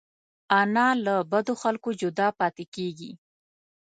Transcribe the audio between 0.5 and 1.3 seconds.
انا له